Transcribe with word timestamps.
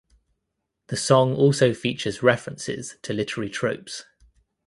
The 0.87 0.97
song 0.97 1.35
also 1.35 1.75
features 1.75 2.23
references 2.23 2.95
to 3.03 3.13
literary 3.13 3.51
tropes. 3.51 4.03